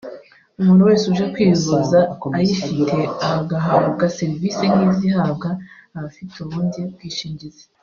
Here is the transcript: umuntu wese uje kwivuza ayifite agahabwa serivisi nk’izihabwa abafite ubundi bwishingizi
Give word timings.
umuntu 0.59 0.87
wese 0.89 1.03
uje 1.11 1.25
kwivuza 1.33 1.97
ayifite 2.37 2.97
agahabwa 3.31 4.03
serivisi 4.17 4.63
nk’izihabwa 4.73 5.49
abafite 5.97 6.35
ubundi 6.43 6.79
bwishingizi 6.95 7.63